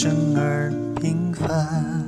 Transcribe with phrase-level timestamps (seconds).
[0.00, 2.06] 生而平凡。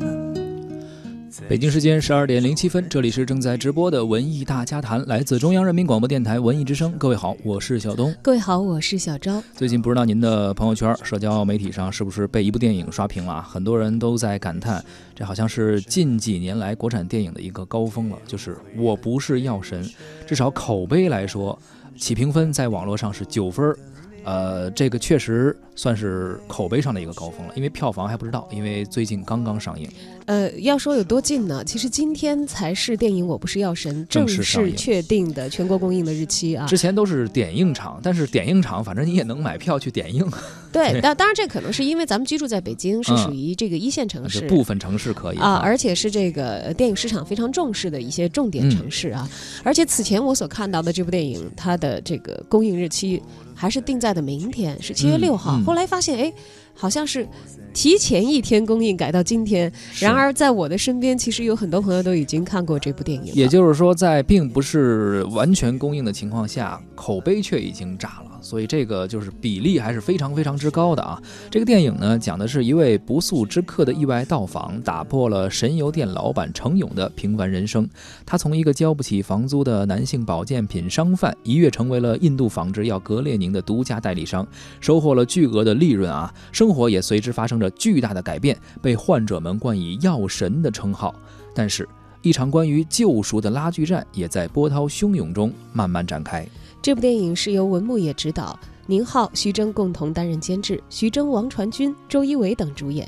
[1.49, 6.93] 北京时间十二点零七分，这里是正在直播的文艺大家谈，来自中央人民广播电台文艺之声。
[6.93, 8.15] 各位好，我是小东。
[8.23, 9.43] 各位好，我是小昭。
[9.57, 13.43] 最近不知道您的朋友圈、社交媒体上是不是被一部电影刷屏了啊？
[13.43, 18.17] 很多人都在感叹，这好像是近几年来国产电影的一个高峰了。
[18.25, 19.85] 就是我不是药神，
[20.29, 21.59] 至少口碑来说，
[21.97, 23.75] 起评分在网络上是九分。
[24.25, 29.89] 呃，这个确实算是口碑上的一个高峰了，因为票房还不知道，因为最近刚刚上映。
[30.27, 31.65] 呃，要说有多近呢？
[31.65, 34.45] 其实今天才是电影《我不是药神》正式
[34.77, 36.67] 确定的全国公映的日期啊。
[36.67, 40.25] 之前都是点映场，但是点映场反正你也能买票去点映。
[40.73, 49.29] 对，当当然这可能是因为咱们居住在北京，是属于这个一线城市，部分城市可以啊，而且是这个电影市场非常重视的一些重点城市啊。
[49.63, 53.23] 而且此前我所看到的这部电影，它的这个公映日期。
[53.53, 55.61] 还是定在的明天，是七月六号。
[55.67, 56.33] 后来发现，哎，
[56.73, 57.29] 好像是
[57.75, 59.71] 提前一天公映，改到今天。
[59.99, 63.35] 然而，在我的身边，其实有很多朋友都已经看过这部电影。
[63.35, 68.30] 也就是说，在并不是完全公映的情况下，口碑却已经炸了。
[68.41, 71.21] 所以这个就是比例还是非常非常之高的啊！
[71.51, 77.89] 这个电影呢，讲的是一位不速之客的意外到访，打破了神油店老板程勇的平凡人生。
[78.25, 84.47] 他从一个交不起房租的男性保健品商贩，一跃成为了印度仿制药格列宁的独家代理商，
[84.81, 86.33] 收获了巨额的利润啊！
[86.51, 91.15] 生活也随之发生着巨大的改变，被患者们冠以“药神”的称号。
[91.55, 91.89] 但是，
[92.23, 96.47] 一场关于救赎的拉锯战也在波涛汹涌中慢慢展开。
[96.83, 103.07] 这部电影是由文牧野执导，宁浩、徐峥共同担任监制，徐峥、王传君、周一围等主演。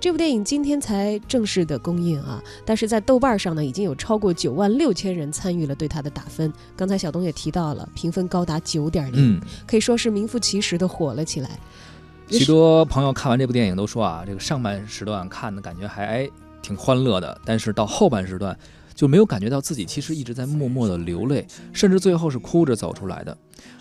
[0.00, 6.50] 这部电影今天才正式的公映啊，但是在豆瓣上呢，已经有超过九万六千人参与了对它的打分。
[6.74, 11.50] 刚才小东也提到了，评分高达九点零，可以说是名副其实的火了起来。
[12.30, 16.30] 许多朋友看完这部电影都说啊，这个上半时段看的感觉还哎
[16.62, 18.58] 挺欢乐的，但是到后半时段。
[19.00, 23.34] 就没有感觉到自己其实一直在默默的流泪，甚至最后是哭着走出来的。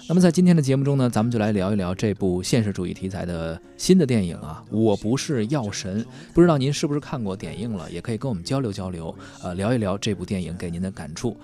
[0.08, 6.06] 那么在今天的节目中呢，咱们就来聊一聊这部现实主义题材的新的电影啊，我不是药神。
[6.34, 9.14] 不知道您是不是看过点映了，也可以跟我们交流交流，
[9.44, 11.36] 呃，聊一聊这部电影给您的感触。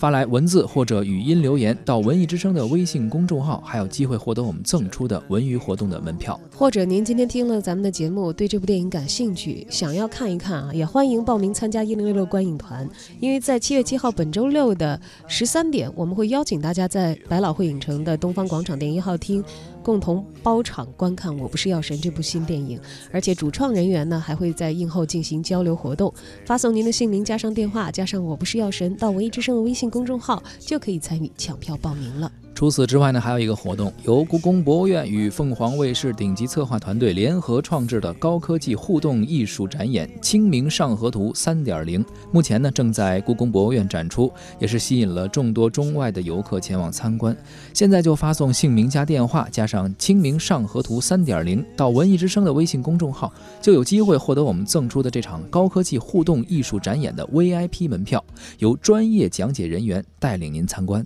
[0.00, 6.40] 发来文字或者语音留言到文艺之声的微信公众号，还有机会获得我们赠出的文娱活动的门票。
[6.56, 12.88] 或者您今天听了咱们的节目，对这部电影感兴趣，想要看一看啊，也欢迎报名参加一零六六观影团。
[13.20, 19.44] 因为在七月七号本周六的十三点，我们会邀请大家在百老汇影城的东方广场电影一号厅。
[19.82, 22.80] 共同包场观看《我不是药神》这部新电影，
[23.10, 26.12] 而且主创人员呢还会在映后进行交流活动，
[26.44, 32.30] 发送您的姓名加上电话加上《我不是药神》到文艺之声的微信公众号，就可以参与抢票报名了。
[32.60, 47.34] 除此之外呢，还有一个活动，由故宫博物院与凤凰卫视顶级策划团队联合创制的高科技互动艺术展演《清明上河图三点零》，目前呢正在故宫博物院展出，也是吸引了众多中外的游客前往参观。
[47.72, 53.32] 现在就发送姓名加电话加上《清明上河图三点零》到文艺之声的微信公众号，
[53.62, 58.22] 就有机会获得我们赠出的这场高科技互动艺术展演的 VIP 门票，
[58.58, 61.02] 由专业讲解人员带领您参观。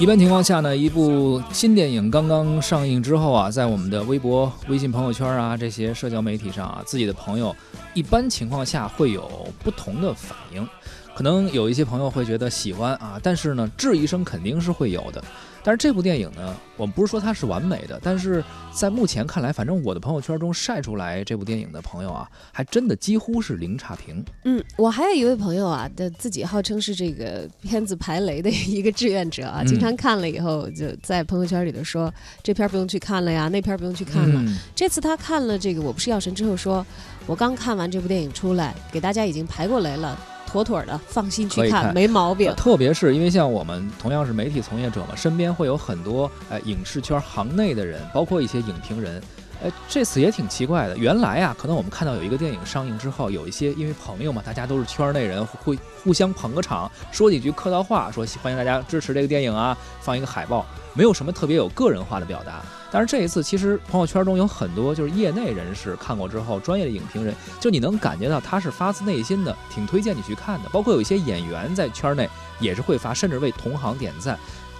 [0.00, 7.54] 一般情况下呢，一部新电影刚刚上映之后啊，在我们的微博、微信朋友圈啊这些社交媒体上啊，自己的朋友
[7.92, 10.66] 一般情况下会有不同的反应。
[11.14, 15.22] 可能有一些朋友会觉得喜欢啊，但是呢，质疑声肯定是会有的。
[15.62, 18.42] 但是这部电影呢，我们不是说它是完美的，但是
[18.72, 24.24] 在目前看来，反正我的朋友圈中晒出来这部电影的朋友啊，还真的几乎是零差评。
[24.44, 32.12] 嗯，我还有一位朋友啊，的自己号称是这个片子排雷的一个志愿者啊，经常看了以后就在朋友圈里头说
[32.42, 34.42] 这片不用去看了呀，那片不用去看了。
[34.74, 36.84] 这次他看了这个《我不是药神》之后说，
[37.26, 40.18] 我刚看完这部电影出来，给大家已经排过雷了。
[40.50, 42.52] 妥妥的，放心去看，没毛病。
[42.56, 49.22] 特别是因为像我们同样是媒体从业者嘛，身边会有很多呃影视圈行内的人，包括一些影评人。
[49.62, 50.96] 哎，这次也挺奇怪的。
[50.96, 60.64] 原来啊，可能我们看到有一个电影上映之后，有一些因为朋友嘛，大家都是圈内人，会互相捧个场，说几句客套话，说欢迎大家支持这个电影啊，放一个海报，
[60.94, 62.62] 没有什么特别有个人化的表达。
[62.92, 70.68] 但是这一次，其实朋友圈中有很多就是业内人士看过之后，专业的影评人，就你能感觉到他是发自内心的，挺推荐你去看的。
[70.70, 72.28] 包括有一些演员在圈内
[72.58, 74.36] 也是会发，甚至为同行点赞。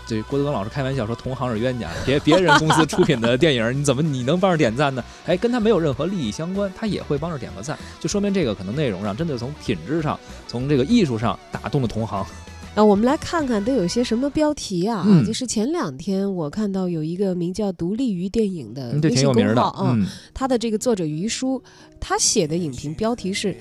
[0.08, 5.04] 对郭德纲老师开玩笑说：“同行是冤家，别别人公司出品的电影，你怎么你能帮着点赞呢？
[5.26, 10.18] 哎，跟他没有任何利益相关，他也会帮着点个赞，就说明这个可能内容上真的从品质上，
[10.48, 12.26] 从这个艺术上打动了同行。
[12.74, 15.04] 那我们来看看都有些什么标题啊？
[15.26, 19.96] 就是前两天我看到有一个名叫“独立于电影”的微信公号啊，
[20.34, 21.62] 他的这个作者于叔，
[22.00, 23.56] 他写的影评标题是。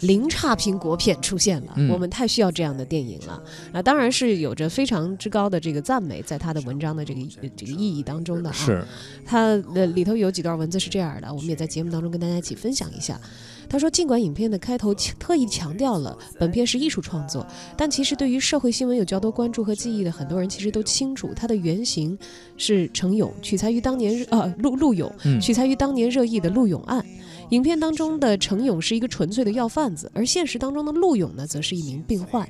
[0.00, 3.42] 零差评国片出现了，我们太需要这样的电影了。
[3.72, 7.20] 啊，当然是有着非常之高的这个赞美，在他的文章的这个
[7.56, 8.52] 这个意义当中的啊。
[8.52, 8.84] 是，
[9.24, 13.20] 他的里头有几段文字是这样的，我们也在节目当中跟大家一起分享一下。
[13.68, 17.46] 他说，尽管影片的开头特意强调了本片是艺术创作，
[17.76, 22.18] 但其实对于社会新闻有较多关注和记忆的很多人，其实都清楚，它的原型
[22.58, 25.10] 是程勇，取材于当年呃陆陆勇，
[25.40, 27.02] 取材于当年热议的陆勇案。
[27.52, 32.48] 影片当中的程勇是一个纯粹的药贩子，而现实当中的陆勇呢，则是一名病患。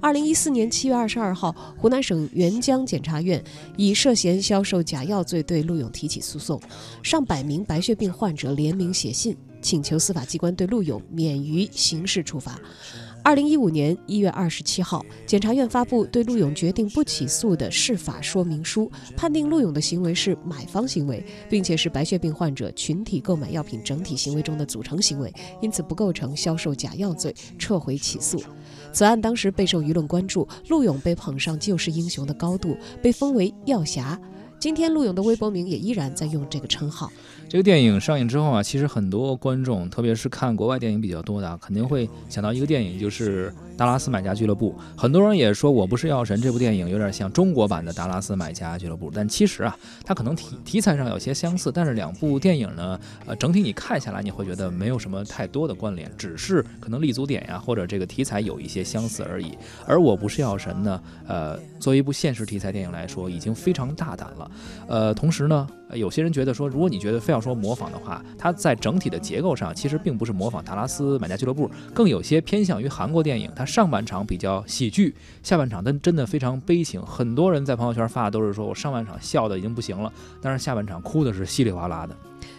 [0.00, 3.42] 二零一四年七月二十二号，湖南省沅江检察院
[3.76, 6.60] 以涉嫌销售假药罪对陆勇提起诉讼，
[7.02, 12.56] 上百名白血病患者联名写信，请求司法机关对陆勇免于刑事处罚。
[13.26, 28.40] 二零一五年一月二十七号，检察院发布对陆勇决定不起诉的释法说明书，判定陆勇的行为是买方行为，并且是白血病患者群体购买药品整体行为中的组成行为，因此不构成销售假药罪，撤回起诉。
[28.92, 34.16] 此案当时备受舆论关注，陆勇被捧上救世英雄的高度，被封为药侠。
[34.58, 37.12] 今天陆勇的微博名也依然在用这个称号。
[37.48, 44.74] 这个电影上映之后啊，其实很多观众，特别是看国外电影比较多的，肯定会想到一个电影，就是《达拉斯买家俱乐部》。
[45.00, 59.56] 很多人也说我不是药神这部电影有点像中国版的《达拉斯买家俱乐部》，但其实啊，它可能题题材上有些相似，但是两部电影呢，呃，整体你看下来你会觉得没有什么太多的关联，只是可能立足点呀或者这个题材有一些相似而已。
[59.86, 64.50] 而我不是药神呢，呃，作为一部现实题材电影来说，已经非常大胆了。
[64.88, 65.66] 呃，同时呢。
[65.92, 73.50] 有些人觉得说，如果你觉得非要说模仿的话，它在整体的结构上其实并不是模仿《达拉斯买家俱乐部》，更有些偏向于韩国电影。
[73.54, 77.00] 它上半场比较喜剧，下半场真真的非常悲情。
[77.02, 82.16] 很多人在朋友圈发的都是说我上半场笑的已经不行了，但是下半场哭的是稀里哗啦的。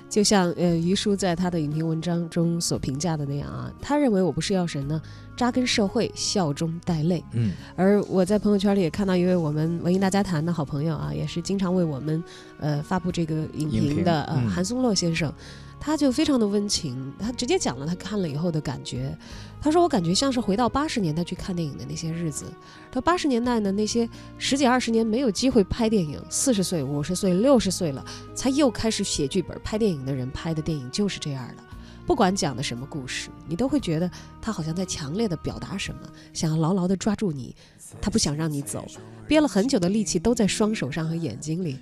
[0.09, 5.01] 就像呃于叔在他的影评文章中所评价的那样啊，他认为我不是药神呢，
[5.35, 7.23] 扎根社会，笑中带泪。
[7.33, 12.23] 嗯，而我在朋友圈里也看到一位我们文艺大家谈的好朋友啊，也是经常为我们
[12.59, 15.31] 呃发布这个影评的呃韩松洛先生。
[15.79, 19.17] 他就非常的温情，他直接讲了他看了以后的感觉。
[19.61, 22.45] 他说：“我感觉像是回到八十年代去看电影的那些日子。
[22.91, 24.07] 他八十年代呢，那些
[24.37, 28.05] 十几二十年没有机会拍电影，四十岁、五十岁、六十岁了
[28.35, 31.63] 才又开始写剧本拍电影的人拍的电影就是这样的。
[32.05, 34.09] 不管讲的什么故事，你都会觉得
[34.41, 36.01] 他好像在强烈的表达什么，
[36.33, 37.55] 想要牢牢的抓住你，
[37.99, 38.85] 他不想让你走，
[39.27, 41.79] 憋了很久的力气都在双手上和眼睛里。”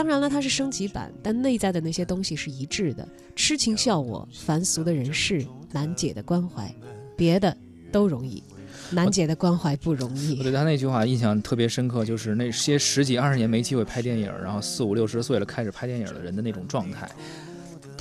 [0.00, 3.06] 当然了，它是升级版，但内在的那些东西是一致的。
[3.36, 6.74] 痴情笑我，凡俗的人世，难解的关怀，
[7.18, 7.54] 别的
[7.92, 8.42] 都容易，
[8.90, 10.38] 难解的关怀不容易。
[10.38, 17.06] 我对他那句话印象特别深刻，就是那些十几二十年没机会拍电影，然后四五六十岁了开始拍电影的人的那种状态。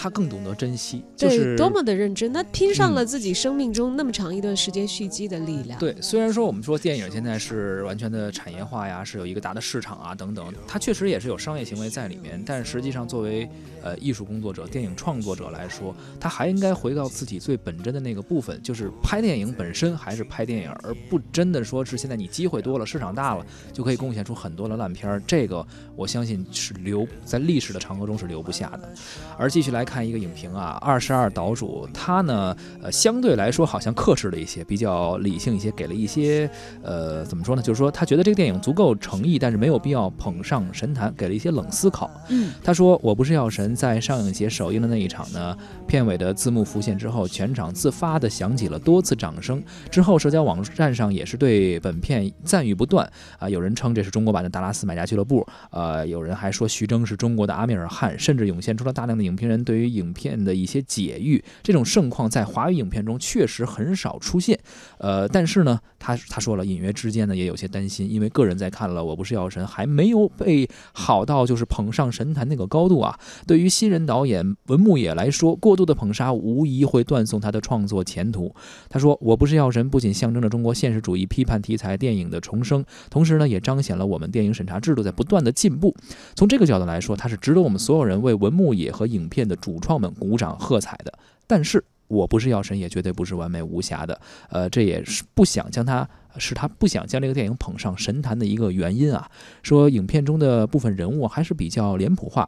[0.01, 5.77] 他更懂得珍惜，就是多么的认真，他拼上了自己生命中那么长一段时间蓄积的力量。
[5.77, 13.49] 对，虽然说我们说电影现在是完全的产业化呀，是有一个大的市场啊等等，它确实也是有商业行为在里面，但实际上作为
[13.83, 25.21] 呃艺术工作者、电影创作者来说，他还应该回到自己最本真的那个部分，就是拍电影本身还是拍电影，而不真的说是现在你机会多了、市场大了，就可以贡献出很多的烂片儿。
[25.27, 28.89] 这个我相信是留在历史的长河中是留不下的。
[29.37, 29.85] 而继续来。
[29.89, 36.48] 看一个影评啊，二十二岛主他呢，呃，相对来说好像克制了一些，比较理性一些，给了一些，
[36.84, 37.62] 呃，怎么说呢？
[37.62, 42.08] 就是说他觉得这个电影足够诚意，但是没有必要捧上神坛，给了一些冷思考。
[42.29, 49.63] 嗯，他说：“我不是药神，在上影节首映的那一场呢，片尾的字幕浮现之后，全场自发的响起了多次掌声。
[49.89, 55.41] 之后社交网站上也是对本片赞誉不断啊，有人称这是中国版的《达拉斯买家俱乐部》，
[55.72, 61.41] 呃， 有人还说徐峥是中国的阿米尔汗，甚至涌现出了大量的影评人对于影片的一些解誉。
[61.63, 64.59] 这种盛况在华语影片中确实很少出现，
[64.98, 73.17] 呃，但是呢，他他说了，隐约之间呢也有些担心，因为个人在看了《我不是药神》，还没有被好到就是捧上神坛那个高度啊。
[73.48, 78.53] 对于新人导演文牧野来说，过度的捧杀无疑会断送他的创作前途。
[78.89, 85.95] 他说：“我不是药神，不仅象征着中国现实主义批判题材电影的重生，同时呢，也彰显了我们电影审查制度在不断的进步。
[86.36, 91.13] 从这个角度来说，它是值得我们所有人为文牧野和影片的主创们鼓掌喝彩的。
[91.45, 94.19] 但是，我不是药神，也绝对不是完美无瑕的。
[94.49, 96.07] 呃，这也是不想将他，
[96.38, 99.29] 是他不想将这个电影捧上神坛的一个原因啊。
[99.61, 102.47] 说影片中的部分人物还是比较脸谱化。”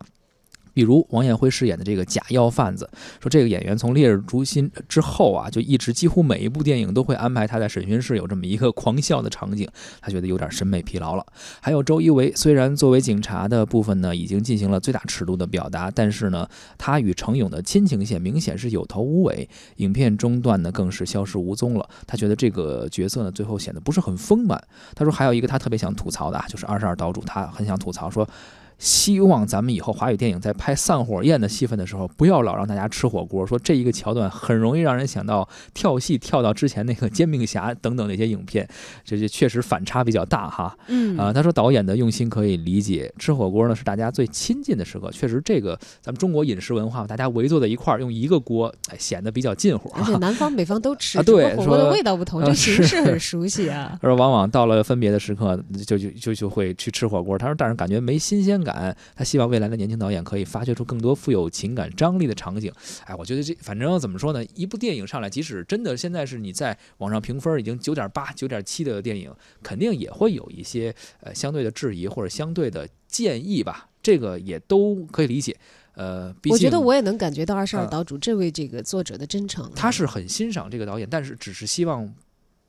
[0.74, 2.90] 比如王艳辉饰演的这个假药贩子，
[3.22, 9.68] 说这个演员从《烈日灼心》之后啊，就一直几乎每一部电影都会安排他在审讯室有这么一个狂笑的场景，
[10.00, 11.26] 他觉得有点审美疲劳了。
[11.62, 16.48] 还有周一围，虽然作为警察的部分呢已经进行了最大尺度的表达，但是呢，
[16.78, 21.90] 他与程勇的亲情线明显是有头无尾，影片中段呢更是消失无踪了。
[22.08, 24.62] 他觉得这个角色呢最后显得不是很丰满。
[24.96, 28.28] 他说还有一个他特别想吐槽的啊，就是二十二岛主，他很想吐槽说。
[28.82, 33.46] 希望咱们以后华语电影在拍散伙宴的戏份的时候，不要老让大家吃火锅。
[33.46, 38.68] 说这一个桥段很容易让人想到跳戏跳到之前那个煎饼侠等等那些影片，
[39.06, 40.76] 这这确实反差比较大哈。
[40.88, 41.16] 嗯。
[41.16, 49.92] 啊，他说导演的用心可以理解，吃火锅呢是大家最亲近的时刻，确实这个咱们中国饮食文化，大家围坐在一块儿用一个锅，哎，显得比较近乎。
[49.96, 53.96] 而且南方北方都吃，啊对火锅的味道不同，呃这形式很熟悉啊。
[54.02, 57.38] 他说往往到了分别的时刻，就就就就会去吃火锅。
[57.38, 58.71] 他说但是感觉没新鲜感，
[59.16, 62.72] 他希望未来的年轻导演可以发掘出更多富有情感张力的场景。
[63.06, 75.56] 哎，我觉得这反正怎么说呢，一部电影上来，即使真的现在是你在网上评分已经九点八、九点七的电影，肯定也会有一些呃相对的质疑或者相对的建议吧，这个也都可以理解。
[75.96, 79.72] 呃，我觉得我也能感觉到二十二嗯岛主这位这个作者的真诚啊。
[79.76, 82.12] 他是很欣赏这个导演，但是只是希望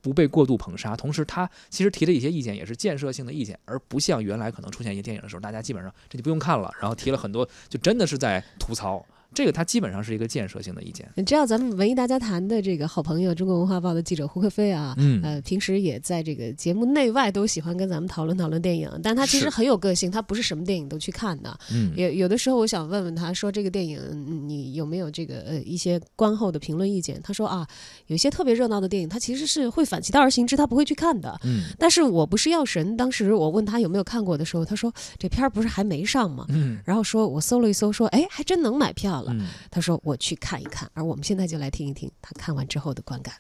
[0.03, 0.95] 不被过度捧杀。
[0.95, 9.03] 同时，他其实提的一些意见也是建设性的意见，而不像原来可能出现一些电影的时候，大家基本上这就不用看了，然后提了很多，就真的是在吐槽。
[9.35, 11.09] 这个他基本上是一个建设性的意见。
[11.17, 21.59] 你知道咱们文艺大家谈的这个好朋友，中国文化报的记者胡克飞啊，嗯呃，平时也在这个节目内外都喜欢跟咱们讨论讨论电影，但他其实很有个性，他不是什么电影都去看的。
[21.73, 27.21] 嗯，有有的时候我想问问他说这个电影嗯你有没有这个呃一些观后的评论意见？
[27.23, 27.67] 他说啊，
[28.09, 31.41] 有一些特别热闹的电影，他其实是会反其道而行之，他不会去看的。
[31.45, 36.47] 嗯但是我不是药神，当时我问他有没有看过的时候，他说这片儿不是还没上吗？
[36.51, 39.33] 嗯然后说我搜了一搜，说哎还真能买票了。
[39.33, 43.35] 嗯，他说我去看一看，而我们现在就来听一听他看完之后的观感。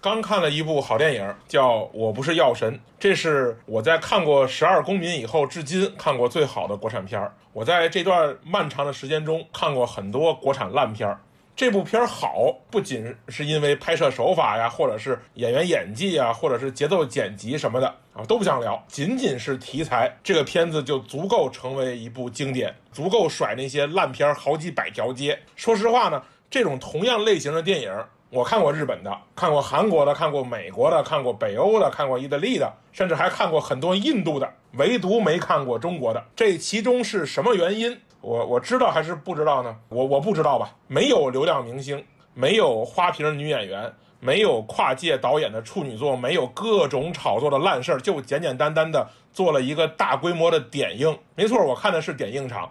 [0.00, 7.34] 刚看了一部好电影，叫《我不是药神》，这是我在看过《十二公民》以后，至今看过最好的国产片儿。
[7.52, 11.20] 我在这段漫长的时间中看过很多国产烂片儿。
[11.58, 18.80] 这部片儿好，不仅是因为拍摄手法呀，或者是演员演技呀，或者是节奏剪辑什么的啊，都不想聊。
[18.86, 25.36] 仅仅是题材，这个片子就足够成为一部经典，足够甩那些烂片儿好几百条街。
[25.56, 27.92] 说实话呢，这种同样类型的电影，
[28.30, 36.24] 我看过日本的，看过韩国的，看过美国的，看过北欧的，看过意大利的，甚至还看过很多印度的，唯独没看过中国的。
[36.36, 38.00] 这其中是什么原因？
[38.20, 39.76] 我我知道还是不知道呢？
[39.88, 40.74] 我我不知道吧。
[40.86, 51.16] 没有流量明星，没有花瓶女演员，没有跨界导演的处女作，没有各种炒作的烂事儿，就简简单单的做了一个大规模的点映。
[51.34, 52.70] 没错，我看的是点映场。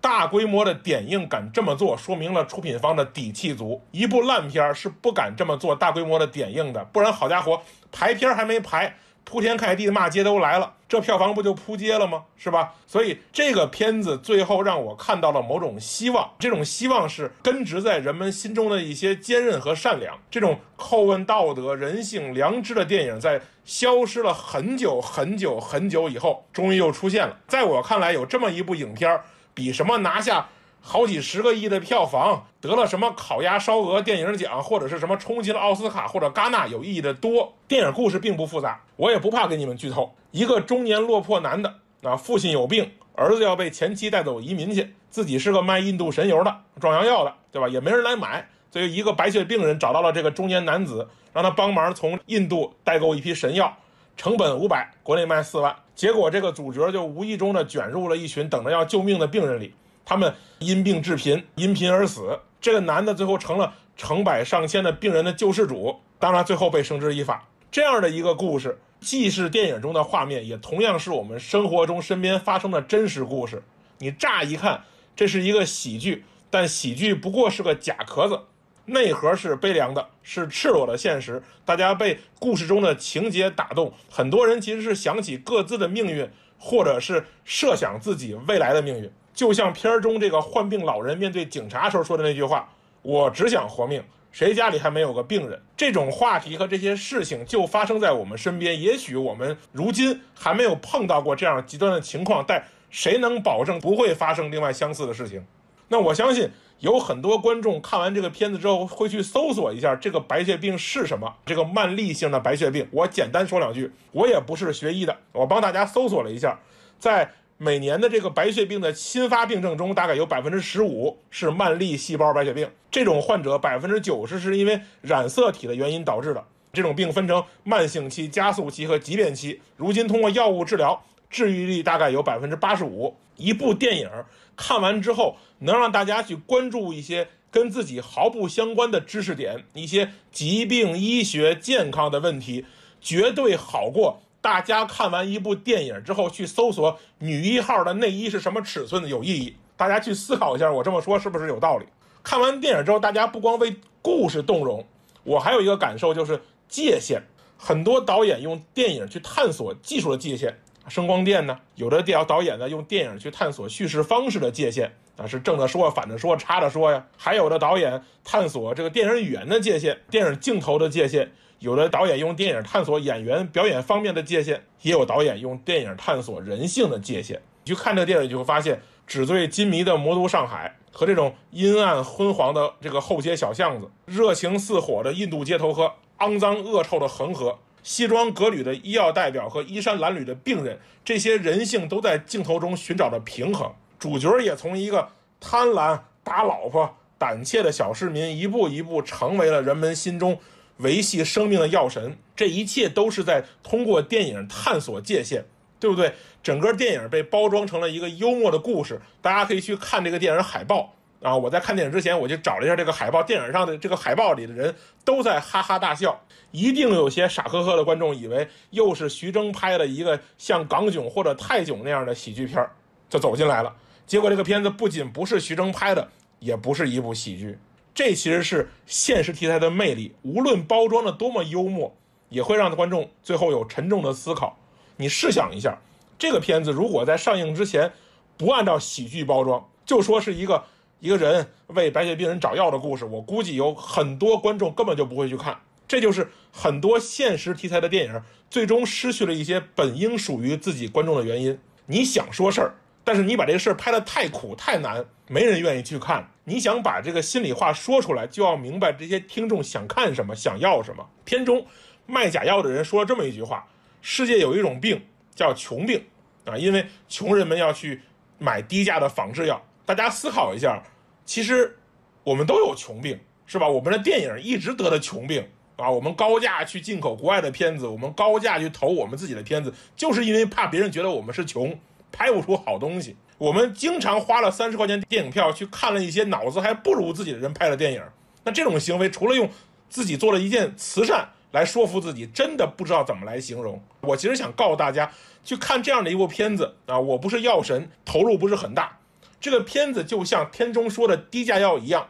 [0.00, 3.82] 大规模的点映敢这么做，说明了出品方的底气足。
[3.90, 8.94] 一部烂片是不敢这么做大规模的点映的，不然好家伙，排片儿还没排，
[9.30, 12.24] 铺天盖地的骂街都来了，这票房不就扑街了吗？
[12.38, 12.72] 是吧？
[12.86, 20.18] 所以这个片子最后让我看到了某种希望，这种希望是根植在人们心中的一些坚韧和善良。
[20.30, 27.36] 这种叩问道德、人性、良知的电影，在消失了很久很久很久以后，终于又出现了。
[27.46, 29.22] 在我看来，有这么一部影片儿。
[29.54, 30.46] 比什么拿下
[30.80, 37.52] 好几十个亿的票房，得了什么烤鸭烧鹅电影奖，或者是什么冲击了奥斯卡或者戛纳有意义的多。
[37.66, 40.14] 电影故事并不复杂，我也不怕给你们剧透。
[40.30, 47.68] 一个中年落魄男的啊，父亲有病，儿子要被前妻带走移民去，自己是个卖印度神油的、壮阳药的，对吧？
[47.68, 53.76] 也没人来买，所以一个白血病人找到了这个中年男子，让他帮忙从印度代购一批神药，
[54.16, 55.74] 成本五百，国内卖四万。
[55.94, 59.74] 结果这个主角就无意中的卷入了一群等着要救命的病人里，
[60.08, 62.40] 他们因病致贫，因贫而死。
[62.62, 67.46] 这个男的最后成了成百上千的病人的救世主，当然最后被绳之以法。
[67.70, 73.62] 这样的一个故事，既是电影中的画面，也同样是我们生活中身边发生的真实故事。
[73.98, 74.82] 你乍一看，
[75.14, 78.40] 这是一个喜剧，但喜剧不过是个假壳子，
[78.86, 81.42] 内核是悲凉的，是赤裸的现实。
[81.66, 89.12] 大家被故事中的情节打动，很多人其实是想起各自的命运，或者是设想自己未来的命运。
[89.38, 92.68] 就像片儿中这个患病老人面对警察时候说的那句话
[93.02, 94.02] ：“我只想活命。”
[94.32, 95.62] 谁家里还没有个病人？
[95.76, 98.82] 这种话题和这些事情就发生在我们身边。
[98.82, 105.46] 也许我们如今还没有碰到过这样极端的情况，但谁能保证不会发生另外相似的事情？
[105.86, 112.88] 那我相信有很多观众看完这个片子之后会去搜索一下这个白血病是什么，这个慢粒性的白血病。
[112.90, 116.58] 我简单说两句，我也不是学医的，我帮大家搜索了一下，
[116.98, 117.30] 在。
[117.60, 122.70] 每年的这个白血病的新发病症中，大概有百分之十五是慢粒细胞白血病。
[122.88, 126.44] 这种患者百分之九十是因为染色体的原因导致的。
[126.72, 129.60] 这种病分成慢性期、加速期和急变期。
[129.76, 133.16] 如今通过药物治疗，治愈率大概有百分之八十五。
[133.36, 134.08] 一部电影
[134.54, 142.64] 看完之后，能让大家去关注一些跟自己毫不相关的知识点，一些疾病、医学、健康的问题，
[143.00, 144.22] 绝对好过。
[144.40, 149.56] 大家看完一部电影之后，去搜索女一号的内衣是什么尺寸的有意义。
[149.76, 151.86] 大家去思考一下，我这么说是不是有道理？
[152.22, 154.84] 看完电影之后，大家不光为故事动容，
[155.24, 157.22] 我还有一个感受就是界限。
[157.56, 160.56] 很多导演用电影去探索技术的界限，
[160.88, 161.58] 声光电呢？
[161.74, 167.04] 有的电导演呢用电影去探索叙事方式的界限啊，是正的说、反的说、插着说呀。
[167.16, 171.32] 还有的导演探索这个电影语言的界限、电影镜头的界限。
[171.60, 177.40] 有的导演用电影探索演员表演方面的界限，也有导演用电影探索人性的界限。
[177.64, 193.72] 你去看这电影，你就会发现纸醉金迷的魔都上海和这种阴暗昏黄的这个后街小巷子，热情似火的印度街头和肮脏恶臭的恒河，西装革履的医药代表和衣衫褴褛的病人，这些人性都在镜头中寻找着平衡。
[193.98, 195.08] 主角也从一个
[195.40, 200.38] 贪婪、打老婆、胆怯的小市民，一步一步成为了人们心中。
[200.78, 205.44] 维系生命的药神，这一切都是在通过电影探索界限，
[205.78, 206.14] 对不对？
[206.42, 211.36] 整个电影被包装成了一个幽默的故事，大家可以去看这个电影海报啊！
[211.36, 222.70] 我在看电影之前，我就找了一下这个海报，电影上的这个海报里的人都在哈哈大笑，一定有些傻呵呵的观众以为又是徐峥拍的一个像港囧或者泰囧那样的喜剧片儿
[223.10, 223.74] 就走进来了。
[224.06, 227.58] 结果这个片子不仅不是徐峥拍的，也不是一部喜剧。
[227.98, 231.92] 这其实是现实题材的魅力，无论包装的多么幽默，
[232.28, 234.56] 也会让观众最后有沉重的思考。
[234.98, 235.76] 你试想一下，
[236.16, 237.90] 这个片子如果在上映之前
[238.36, 240.62] 不按照喜剧包装，就说是一个
[241.00, 245.58] 一个人为白血病人找药的故事，我估计有很多观众根本就不会去看。
[245.88, 251.58] 这就是很多现实题材的电影最终失去了一些本应属于自己观众的原因。
[251.86, 252.74] 你想说事儿。
[253.02, 256.30] 但是你把这个事儿拍得太苦太难，没人愿意去看。
[256.48, 261.06] 你想把这个心里话说出来，就要明白这些听众想看什么，想要什么。
[261.24, 261.66] 片中
[262.06, 263.66] 卖假药的人说了这么一句话：
[264.00, 265.00] 世界有一种病
[265.34, 266.02] 叫穷病
[266.46, 268.00] 啊，因为穷人们要去
[268.38, 269.62] 买低价的仿制药。
[269.84, 270.82] 大家思考一下，
[271.24, 271.76] 其实
[272.24, 273.68] 我们都有穷病，是吧？
[273.68, 281.78] 我们的电影一直得的穷病啊，我们高价去进口国外的片子，我们高价去投我们自己的片子，就是因为怕别人觉得我们是穷。
[282.10, 288.02] 拍不出好东西，我们经常花了三十块钱电影票去看了一些脑子还不如自己的人拍的电影。
[288.42, 289.48] 那这种行为，除了用
[289.88, 293.80] 自己做了一件慈善来说服自己，真的不知道怎么来形容。
[294.00, 295.12] 我其实想告诉大家，
[295.44, 298.98] 去看这样的一部片子啊，我不是药神，投入不是很大。
[299.40, 302.08] 这个片子就像片中说的低价药一样，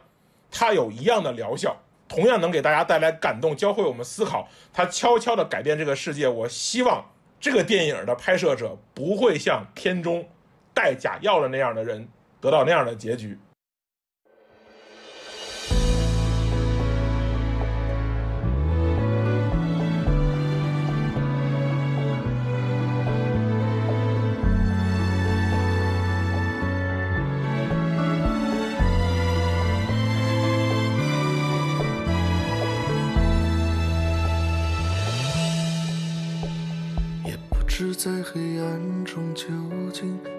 [0.49, 6.27] 它有一样的疗效，同样能给大家带来感动，教会我们思考，它悄悄地改变这个世界。
[6.27, 7.05] 我希望。
[7.41, 10.27] 这个电影的拍摄者不会像片中
[10.81, 12.07] 带假药的那样的人
[12.39, 13.37] 得到那样的结局。
[37.99, 39.45] 在黑暗中究
[39.91, 40.38] 竟。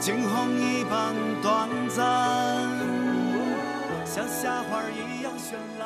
[0.00, 2.06] 惊鸿一般短暂，
[4.06, 5.79] 像夏花一样绚烂。